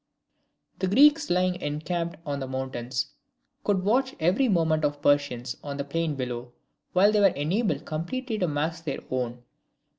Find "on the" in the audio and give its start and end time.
2.25-2.47, 5.63-5.83